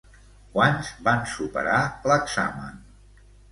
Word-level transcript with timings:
Quants 0.55 0.89
van 1.09 1.21
superar 1.35 1.83
l'examen? 2.13 2.83